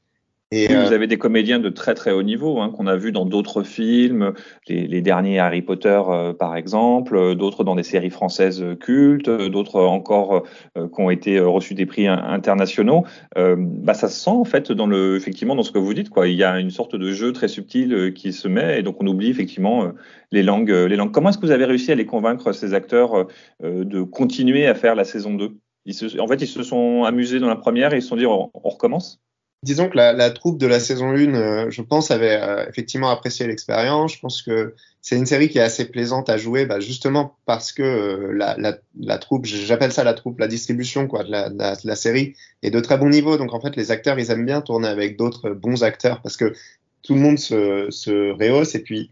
Et 0.54 0.68
oui, 0.68 0.76
vous 0.76 0.92
euh, 0.92 0.96
avez 0.96 1.08
des 1.08 1.18
comédiens 1.18 1.58
de 1.58 1.70
très 1.70 1.96
très 1.96 2.12
haut 2.12 2.22
niveau 2.22 2.60
hein, 2.60 2.70
qu'on 2.70 2.86
a 2.86 2.96
vu 2.96 3.12
dans 3.12 3.26
d'autres 3.26 3.64
films, 3.64 4.34
les, 4.68 4.88
les, 4.88 5.02
derniers 5.02 5.40
Harry 5.40 5.64
Potter 5.64 6.00
euh, 6.08 6.32
par 6.34 6.56
exemple, 6.56 7.16
euh, 7.16 7.34
d'autres 7.34 7.64
dans 7.64 7.76
des 7.76 7.82
séries 7.82 8.12
françaises 8.12 8.64
cultes, 8.80 9.30
d'autres 9.30 9.82
encore 9.82 10.44
qui 10.76 11.02
ont 11.02 11.10
été 11.10 11.40
reçus 11.40 11.74
des 11.74 11.86
prix 11.86 12.08
internationaux. 12.08 13.04
bah 13.36 13.94
ça 13.94 14.08
se 14.08 14.20
sent 14.20 14.30
en 14.30 14.44
fait 14.44 14.72
dans 14.72 14.88
le 14.88 15.16
effectivement 15.16 15.56
dans 15.56 15.64
ce 15.64 15.72
que 15.72 15.80
vous 15.80 15.94
dites 15.94 16.10
quoi. 16.10 16.28
Il 16.28 16.36
y 16.36 16.44
a 16.44 16.60
une 16.60 16.70
sorte 16.70 16.96
de 16.96 17.12
jeu 17.12 17.32
très 17.34 17.48
subtil 17.48 18.14
qui 18.14 18.34
se 18.34 18.48
met 18.48 18.80
et 18.80 18.84
donc 18.84 19.02
on 19.02 19.08
oublie 19.08 19.30
effectivement 19.30 19.92
les 20.32 20.44
langues 20.44 20.72
les 20.72 20.96
langues. 20.96 21.12
Comment 21.12 21.30
est-ce 21.30 21.38
que 21.38 21.46
vous 21.46 21.52
avez 21.52 21.66
réussi 21.66 21.92
à 21.92 21.96
les 21.96 22.06
convaincre 22.06 22.52
ces 22.52 22.74
acteurs 22.74 23.28
de 23.62 24.02
continuer 24.04 24.68
à 24.68 24.76
faire 24.76 24.96
la 24.96 25.04
saison 25.04 25.34
2 25.34 25.52
ils 25.86 25.94
se, 25.94 26.20
En 26.20 26.28
fait 26.28 26.42
ils 26.42 26.48
se 26.48 26.64
sont 26.64 27.04
amusés 27.04 27.40
dans 27.40 27.50
la 27.50 27.56
première 27.56 27.94
et 27.94 27.98
ils 27.98 28.02
se 28.02 28.10
sont 28.10 28.18
dit 28.18 28.26
on, 28.26 28.52
on 28.54 28.70
recommence? 28.70 29.24
Disons 29.64 29.88
que 29.88 29.96
la, 29.96 30.12
la, 30.12 30.30
troupe 30.30 30.58
de 30.58 30.68
la 30.68 30.82
saison 30.82 31.12
1, 31.12 31.36
euh, 31.36 31.72
je 31.72 31.82
pense, 31.82 32.12
avait 32.12 32.38
euh, 32.42 32.68
effectivement 32.68 33.10
apprécié 33.10 33.48
l'expérience. 33.48 34.14
Je 34.14 34.20
pense 34.20 34.42
que 34.42 34.76
c'est 35.02 35.16
une 35.16 35.26
série 35.26 35.48
qui 35.48 35.58
est 35.58 35.62
assez 35.62 35.86
plaisante 35.86 36.30
à 36.30 36.38
jouer, 36.38 36.66
bah, 36.66 36.82
justement 36.82 37.38
parce 37.46 37.72
que 37.72 37.82
euh, 37.82 38.34
la, 38.34 38.58
la, 38.58 38.78
la, 39.00 39.18
troupe, 39.18 39.46
j'appelle 39.46 39.94
ça 39.94 40.04
la 40.04 40.14
troupe, 40.14 40.40
la 40.40 40.50
distribution 40.50 41.08
quoi, 41.08 41.24
de 41.24 41.32
la, 41.32 41.50
de 41.50 41.58
la, 41.86 41.96
série 41.96 42.36
est 42.62 42.72
de 42.72 42.80
très 42.82 42.98
bon 42.98 43.08
niveau. 43.08 43.38
Donc 43.38 43.54
en 43.54 43.62
fait, 43.62 43.78
les 43.78 43.90
acteurs, 43.90 44.20
ils 44.20 44.32
aiment 44.32 44.46
bien 44.46 44.60
tourner 44.60 44.90
avec 44.90 45.16
d'autres 45.16 45.52
bons 45.52 45.82
acteurs 45.84 46.22
parce 46.22 46.36
que 46.36 46.54
tout 47.02 47.16
le 47.16 47.22
monde 47.22 47.40
se, 47.40 47.88
se 47.90 48.32
rehausse. 48.32 48.76
Et 48.76 48.84
puis, 48.84 49.12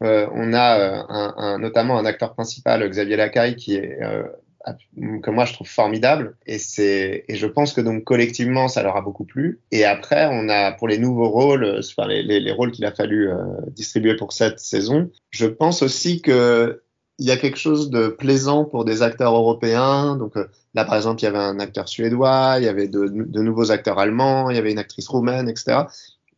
on 0.00 0.52
a 0.52 1.06
un, 1.08 1.34
un, 1.38 1.58
notamment 1.58 1.98
un 1.98 2.04
acteur 2.04 2.34
principal, 2.34 2.86
Xavier 2.90 3.16
Lacaille, 3.16 3.56
qui 3.56 3.76
est 3.76 3.98
que 5.22 5.30
moi 5.30 5.44
je 5.44 5.52
trouve 5.52 5.68
formidable 5.68 6.36
et 6.46 6.58
c'est 6.58 7.24
et 7.28 7.36
je 7.36 7.46
pense 7.46 7.72
que 7.72 7.80
donc 7.80 8.04
collectivement 8.04 8.68
ça 8.68 8.82
leur 8.82 8.96
a 8.96 9.02
beaucoup 9.02 9.24
plu 9.24 9.60
et 9.70 9.84
après 9.84 10.26
on 10.30 10.48
a 10.48 10.72
pour 10.72 10.88
les 10.88 10.98
nouveaux 10.98 11.28
rôles 11.28 11.80
enfin 11.80 12.08
les, 12.08 12.22
les, 12.22 12.40
les 12.40 12.52
rôles 12.52 12.72
qu'il 12.72 12.84
a 12.84 12.92
fallu 12.92 13.28
euh, 13.28 13.36
distribuer 13.68 14.16
pour 14.16 14.32
cette 14.32 14.60
saison 14.60 15.10
je 15.30 15.46
pense 15.46 15.82
aussi 15.82 16.22
que 16.22 16.80
il 17.18 17.26
y 17.26 17.30
a 17.30 17.36
quelque 17.36 17.58
chose 17.58 17.90
de 17.90 18.08
plaisant 18.08 18.64
pour 18.64 18.84
des 18.84 19.02
acteurs 19.02 19.36
européens. 19.36 20.16
Donc 20.16 20.34
là, 20.74 20.84
par 20.84 20.96
exemple, 20.96 21.22
il 21.22 21.26
y 21.26 21.28
avait 21.28 21.38
un 21.38 21.60
acteur 21.60 21.88
suédois, 21.88 22.56
il 22.58 22.64
y 22.64 22.68
avait 22.68 22.88
de, 22.88 23.06
de, 23.06 23.40
nouveaux 23.40 23.70
acteurs 23.70 24.00
allemands, 24.00 24.50
il 24.50 24.56
y 24.56 24.58
avait 24.58 24.72
une 24.72 24.80
actrice 24.80 25.06
roumaine, 25.06 25.48
etc. 25.48 25.82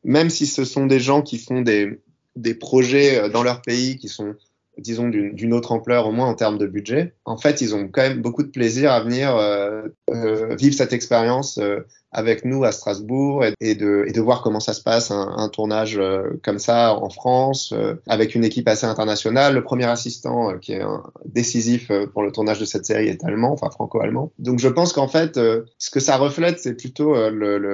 Même 0.05 0.29
si 0.29 0.47
ce 0.47 0.67
sont 0.67 0.85
des 0.85 1.01
gens 1.01 1.23
qui 1.23 1.39
font 1.39 1.63
des, 1.63 2.03
des 2.37 2.55
projets 2.55 3.31
dans 3.31 3.43
leur 3.43 3.63
pays 3.63 3.97
qui 3.97 4.09
sont 4.09 4.35
disons, 4.79 5.09
d'une 5.09 5.53
autre 5.53 5.73
ampleur, 5.73 6.07
au 6.07 6.13
moins 6.13 6.29
en 6.29 6.35
termes 6.35 6.59
de 6.59 6.67
budget. 6.67 7.15
En 7.25 7.37
fait, 7.37 7.61
ils 7.61 7.75
ont 7.75 7.89
quand 7.89 8.03
même 8.03 8.21
beaucoup 8.21 8.43
de 8.43 8.51
plaisir 8.51 8.93
à 8.93 9.01
venir 9.01 9.37
euh, 9.37 9.83
euh, 10.11 10.55
vivre 10.57 10.75
cette 10.75 10.93
expérience 10.93 11.59
euh, 11.59 11.81
avec 12.13 12.45
nous 12.45 12.65
à 12.65 12.73
Strasbourg 12.73 13.45
et, 13.61 13.75
de, 13.75 14.05
et, 14.07 14.13
de, 14.13 14.21
voir 14.21 14.43
comment 14.43 14.61
ça 14.61 14.73
se 14.73 14.81
passe, 14.81 15.11
un, 15.11 15.35
un 15.37 15.49
tournage 15.49 15.99
euh, 15.99 16.41
comme 16.43 16.59
ça 16.59 16.95
en 16.95 17.11
France, 17.11 17.73
euh, 17.73 17.95
avec 18.07 18.35
une 18.35 18.45
équipe 18.45 18.69
assez 18.69 18.87
internationale. 18.87 19.55
Le 19.55 19.63
premier 19.63 19.87
assistant 19.87 20.59
qui 20.59 20.73
est 20.73 20.83
un, 20.83 21.03
décisif 21.25 21.91
pour 22.13 22.23
le 22.23 22.33
tournage 22.33 22.61
de 22.61 22.65
cette 22.65 22.87
série 22.87 23.09
est 23.09 23.25
allemand, 23.25 23.53
enfin 23.53 23.71
franco-allemand. 23.71 24.33
Donc 24.39 24.59
je 24.59 24.69
pense 24.69 24.93
qu'en 24.93 25.09
fait, 25.09 25.35
ce 25.35 25.91
que 25.91 26.01
ça 26.01 26.17
reflète, 26.17 26.59
c'est 26.61 26.75
plutôt 26.75 27.15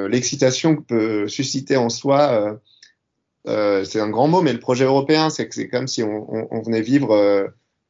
l'excitation 0.09 0.71
le, 0.71 0.77
que 0.77 0.83
peut 0.83 1.29
susciter 1.29 1.77
en 1.77 1.89
soi 1.89 2.59
euh, 3.49 3.85
c'est 3.85 4.01
un 4.01 4.09
grand 4.09 4.29
mot, 4.29 4.41
mais 4.41 4.53
le 4.53 4.61
projet 4.61 4.85
européen, 4.85 5.31
c'est 5.31 5.69
comme 5.69 5.89
si 5.89 6.03
on, 6.03 6.63
venait 6.63 6.81
vivre 6.81 7.13
euh, 7.13 7.49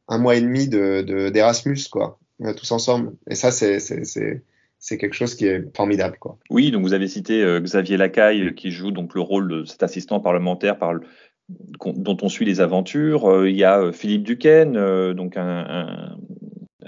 un 0.09 0.19
mois 0.19 0.37
et 0.37 0.41
demi 0.41 0.69
de 0.69 1.29
d'Erasmus, 1.31 1.89
quoi, 1.91 2.19
euh, 2.43 2.55
tous 2.55 2.71
ensemble. 2.73 3.13
Et 3.29 3.35
ça, 3.35 3.51
c'est 3.51 4.99
quelque 4.99 5.15
chose 5.15 5.35
qui 5.35 5.47
est 5.47 5.77
formidable, 5.77 6.17
quoi. 6.19 6.39
Oui, 6.51 6.71
donc 6.71 6.83
vous 6.83 6.95
avez 6.95 7.09
cité 7.09 7.45
Xavier 7.61 7.97
Lacaille 7.97 8.55
qui 8.55 8.71
joue 8.71 8.91
donc 8.91 9.15
le 9.15 9.21
rôle 9.21 9.49
de 9.49 9.65
cet 9.65 9.83
assistant 9.83 10.21
parlementaire 10.21 10.79
par 10.79 10.95
le, 10.95 11.03
dont 11.49 12.17
on 12.23 12.29
suit 12.29 12.47
les 12.47 12.61
aventures. 12.61 13.47
il 13.47 13.57
y 13.57 13.65
a 13.65 13.93
Philippe 13.93 14.23
Duquesne, 14.23 15.13
donc 15.13 15.37
un, 15.37 16.17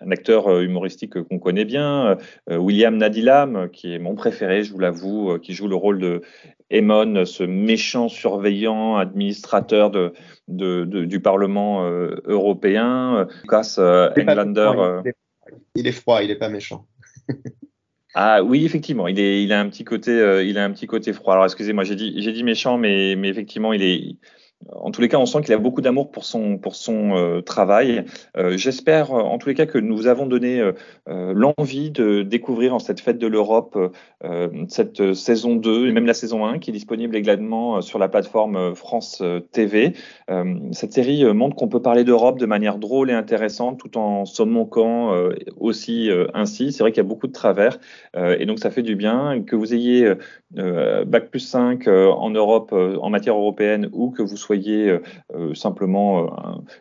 un, 0.00 0.10
acteur 0.10 0.60
humoristique 0.60 1.22
qu'on 1.22 1.38
connaît 1.38 1.64
bien, 1.64 2.18
William 2.50 2.94
Nadilam, 2.96 3.70
qui 3.72 3.94
est 3.94 3.98
mon 3.98 4.14
préféré, 4.14 4.62
je 4.62 4.70
vous 4.70 4.78
l'avoue, 4.78 5.38
qui 5.38 5.54
joue 5.54 5.66
le 5.66 5.76
rôle 5.76 5.98
de 5.98 6.20
Emon, 6.70 7.24
ce 7.24 7.44
méchant 7.44 8.08
surveillant, 8.08 8.96
administrateur 8.96 9.90
de, 9.90 10.12
de, 10.48 10.84
du 10.84 11.20
Parlement 11.20 11.84
européen. 12.24 13.28
Lucas 13.42 13.76
Englander. 14.16 15.02
Il 15.74 15.86
est 15.86 15.92
froid, 15.92 16.22
il 16.22 16.30
est 16.30 16.38
pas 16.38 16.48
méchant. 16.48 16.86
Ah 18.16 18.44
oui, 18.44 18.64
effectivement, 18.64 19.08
il, 19.08 19.18
est, 19.18 19.42
il 19.42 19.52
a 19.52 19.58
un 19.58 19.68
petit 19.68 19.82
côté, 19.82 20.44
il 20.46 20.56
a 20.56 20.64
un 20.64 20.70
petit 20.70 20.86
côté 20.86 21.12
froid. 21.12 21.32
Alors 21.32 21.46
excusez-moi, 21.46 21.82
j'ai 21.82 21.96
dit, 21.96 22.14
j'ai 22.22 22.30
dit 22.30 22.44
méchant, 22.44 22.78
mais, 22.78 23.16
mais 23.16 23.28
effectivement, 23.28 23.72
il 23.72 23.82
est, 23.82 24.16
en 24.72 24.90
tous 24.90 25.00
les 25.00 25.08
cas, 25.08 25.18
on 25.18 25.26
sent 25.26 25.42
qu'il 25.42 25.54
a 25.54 25.58
beaucoup 25.58 25.80
d'amour 25.80 26.10
pour 26.10 26.24
son, 26.24 26.58
pour 26.58 26.74
son 26.74 27.16
euh, 27.16 27.40
travail. 27.40 28.04
Euh, 28.36 28.56
j'espère, 28.56 29.12
euh, 29.12 29.20
en 29.20 29.38
tous 29.38 29.48
les 29.48 29.54
cas, 29.54 29.66
que 29.66 29.78
nous 29.78 30.06
avons 30.06 30.26
donné 30.26 30.62
l'envie 31.06 31.90
de 31.90 32.22
découvrir 32.22 32.74
en 32.74 32.78
cette 32.78 33.00
fête 33.00 33.18
de 33.18 33.26
l'Europe 33.26 33.78
cette 34.68 35.14
saison 35.14 35.56
2 35.56 35.88
et 35.88 35.92
même 35.92 36.06
la 36.06 36.14
saison 36.14 36.46
1 36.46 36.58
qui 36.58 36.70
est 36.70 36.72
disponible 36.72 37.16
également 37.16 37.80
sur 37.82 37.98
la 37.98 38.08
plateforme 38.08 38.74
France 38.74 39.22
TV. 39.52 39.92
cette 40.72 40.92
série 40.92 41.24
montre 41.32 41.56
qu'on 41.56 41.68
peut 41.68 41.82
parler 41.82 42.04
d'Europe 42.04 42.38
de 42.38 42.46
manière 42.46 42.78
drôle 42.78 43.10
et 43.10 43.14
intéressante 43.14 43.78
tout 43.78 43.98
en 43.98 44.24
se 44.24 44.42
moquant 44.42 45.12
aussi 45.58 46.10
ainsi. 46.32 46.72
C'est 46.72 46.82
vrai 46.82 46.92
qu'il 46.92 47.02
y 47.02 47.06
a 47.06 47.08
beaucoup 47.08 47.26
de 47.26 47.32
travers 47.32 47.78
et 48.16 48.46
donc 48.46 48.58
ça 48.58 48.70
fait 48.70 48.82
du 48.82 48.96
bien 48.96 49.42
que 49.42 49.56
vous 49.56 49.74
ayez 49.74 50.12
Bac 50.52 51.30
plus 51.30 51.40
5 51.40 51.88
en 51.88 52.30
Europe 52.30 52.72
en 52.72 53.10
matière 53.10 53.36
européenne 53.36 53.88
ou 53.92 54.10
que 54.10 54.22
vous 54.22 54.36
soyez 54.36 54.53
euh, 54.54 54.98
euh, 55.34 55.54
simplement 55.54 56.24
euh, 56.24 56.26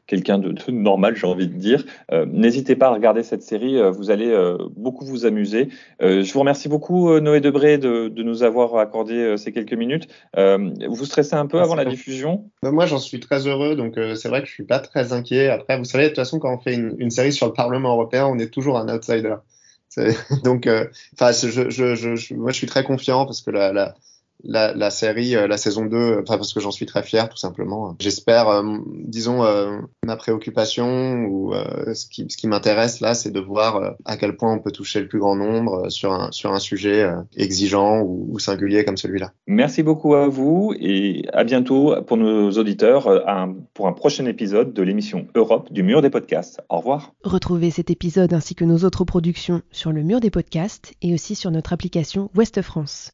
quelqu'un 0.08 0.38
de, 0.38 0.56
normal, 0.72 1.16
j'ai 1.16 1.28
envie 1.28 1.48
de 1.48 1.54
dire, 1.54 1.86
n'hésitez 2.28 2.76
pas 2.76 2.88
à 2.88 2.94
regarder 2.94 3.24
cette 3.24 3.44
série, 3.44 3.80
vous 3.92 4.12
allez 4.12 4.34
beaucoup 4.76 5.06
vous 5.06 5.26
amuser. 5.26 5.70
je 6.00 6.32
vous 6.32 6.40
remercie 6.40 6.70
beaucoup, 6.70 7.20
Noé 7.20 7.42
Debré, 7.42 7.78
de, 7.78 8.08
de 8.08 8.24
nous 8.24 8.44
avoir 8.44 8.78
accordé 8.78 9.36
ces 9.38 9.52
quelques 9.52 9.74
minutes. 9.74 10.08
vous 10.36 11.06
stressez 11.06 11.36
un 11.36 11.46
peu 11.46 11.60
avant 11.60 11.76
la 11.76 11.86
diffusion? 11.86 12.50
Moi, 12.64 12.86
j'en 12.86 13.00
suis 13.00 13.20
très 13.20 13.48
heureux, 13.48 13.76
donc 13.76 13.96
c'est 14.16 14.30
vrai 14.30 14.42
que 14.42 14.48
je 14.48 14.54
suis 14.54 14.66
pas 14.66 14.80
très 14.80 15.14
inquiet. 15.14 15.50
Après, 15.50 15.78
vous 15.78 15.86
savez, 15.86 16.06
de 16.06 16.10
toute 16.10 16.18
façon, 16.18 16.40
quand 16.40 16.54
on 16.54 16.60
fait 16.60 16.74
une, 16.74 16.96
une 17.00 17.10
série 17.10 17.34
sur 17.34 17.48
le 17.48 17.54
Parlement 17.54 17.94
européen, 17.94 18.28
on 18.28 18.38
est 18.40 18.52
toujours 18.52 18.78
un 18.78 18.94
outsider. 18.94 19.36
Donc, 20.44 20.68
enfin, 21.14 21.32
je, 21.32 21.70
je, 21.70 21.96
je, 21.96 22.34
moi, 22.34 22.52
je 22.52 22.58
suis 22.58 22.68
très 22.68 22.84
confiant 22.84 23.26
parce 23.26 23.42
que 23.42 23.52
la, 23.52 23.72
la, 23.72 23.96
la, 24.44 24.74
la, 24.74 24.90
série, 24.90 25.36
euh, 25.36 25.48
la 25.48 25.58
saison 25.58 25.86
2, 25.86 26.22
enfin, 26.22 26.38
parce 26.38 26.54
que 26.54 26.60
j'en 26.60 26.72
suis 26.72 26.86
très 26.86 27.04
fier, 27.04 27.30
tout 27.30 27.38
simplement. 27.38 27.96
J'espère, 28.00 28.50
euh, 28.50 28.78
disons, 28.88 29.44
euh, 29.44 29.80
ma 30.06 30.16
préoccupation 30.16 31.24
ou 31.26 31.54
ce 31.94 32.06
qui, 32.08 32.26
ce 32.30 32.38
qui 32.38 32.48
m'intéresse 32.48 33.00
là, 33.00 33.14
c'est 33.14 33.32
de 33.32 33.40
voir 33.40 33.96
à 34.06 34.18
quel 34.18 34.36
point 34.36 34.54
on 34.54 34.60
peut 34.60 34.72
toucher 34.72 35.00
le 35.02 35.08
plus 35.08 35.20
grand 35.20 35.36
nombre 35.36 35.90
sur 35.90 36.12
un, 36.12 36.32
sur 36.32 36.52
un 36.52 36.60
sujet 36.60 37.08
exigeant 37.36 38.02
ou, 38.02 38.28
ou, 38.32 38.40
singulier 38.40 38.84
comme 38.86 38.98
celui-là. 38.98 39.32
Merci 39.48 39.84
beaucoup 39.84 40.16
à 40.16 40.28
vous 40.28 40.74
et 40.80 41.26
à 41.34 41.44
bientôt 41.44 41.96
pour 42.08 42.18
nos 42.18 42.52
auditeurs 42.52 43.08
un, 43.28 43.56
pour 43.74 43.88
un 43.88 43.94
prochain 43.94 44.26
épisode 44.26 44.74
de 44.74 44.82
l'émission 44.82 45.28
Europe 45.36 45.72
du 45.72 45.84
mur 45.84 46.02
des 46.02 46.10
podcasts. 46.10 46.62
Au 46.70 46.78
revoir. 46.78 47.14
Retrouvez 47.24 47.72
cet 47.72 47.90
épisode 47.90 48.34
ainsi 48.34 48.56
que 48.56 48.66
nos 48.66 48.80
autres 48.80 49.06
productions 49.06 49.62
sur 49.72 49.92
le 49.92 50.04
mur 50.04 50.20
des 50.20 50.32
podcasts 50.32 50.94
et 51.02 51.14
aussi 51.14 51.36
sur 51.36 51.52
notre 51.52 51.74
application 51.74 52.30
Ouest 52.36 52.62
France. 52.62 53.14